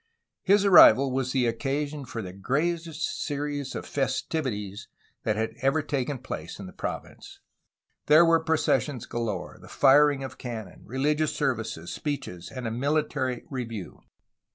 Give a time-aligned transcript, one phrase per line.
[0.41, 4.87] His arrival was the occasion for the greatest series of festivi ties
[5.21, 7.39] that had ever taken place in the province.
[8.07, 14.01] There were processions galore, the firing of cannon, religious services, speeches, and a military review.